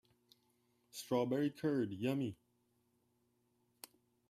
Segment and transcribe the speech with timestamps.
[0.89, 2.35] Strawberry curd, yummy!